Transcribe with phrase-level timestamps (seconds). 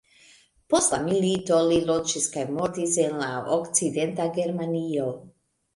[0.73, 5.11] Post la milito li loĝis kaj mortis en la okcidenta Germanio.